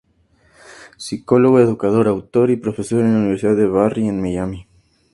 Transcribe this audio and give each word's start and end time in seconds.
Psicólogo, 0.97 1.59
educador, 1.59 2.07
autor, 2.07 2.49
y 2.49 2.55
profesor 2.55 3.01
en 3.01 3.11
la 3.13 3.19
Universidad 3.19 3.55
de 3.55 3.67
Barry 3.67 4.07
en 4.07 4.19
Miami. 4.19 4.67